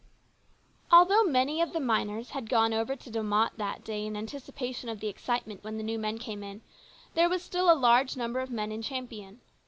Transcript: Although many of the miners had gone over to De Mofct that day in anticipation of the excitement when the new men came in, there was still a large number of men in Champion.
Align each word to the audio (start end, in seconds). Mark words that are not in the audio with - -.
Although 0.91 1.25
many 1.25 1.61
of 1.61 1.73
the 1.73 1.79
miners 1.79 2.31
had 2.31 2.49
gone 2.49 2.73
over 2.73 2.95
to 2.95 3.11
De 3.11 3.19
Mofct 3.19 3.57
that 3.57 3.83
day 3.83 4.03
in 4.07 4.17
anticipation 4.17 4.89
of 4.89 4.99
the 4.99 5.07
excitement 5.09 5.63
when 5.63 5.77
the 5.77 5.83
new 5.83 5.99
men 5.99 6.17
came 6.17 6.41
in, 6.41 6.61
there 7.13 7.29
was 7.29 7.43
still 7.43 7.71
a 7.71 7.77
large 7.77 8.17
number 8.17 8.39
of 8.39 8.49
men 8.49 8.71
in 8.71 8.81
Champion. 8.81 9.41